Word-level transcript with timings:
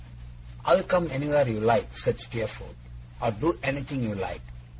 'I'll 0.65 0.81
come 0.81 1.11
anywhere 1.11 1.47
you 1.47 1.59
like,' 1.59 1.95
said 1.95 2.19
Steerforth, 2.19 2.73
'or 3.21 3.29
do 3.29 3.59
anything 3.61 4.01
you 4.01 4.15
like. 4.15 4.41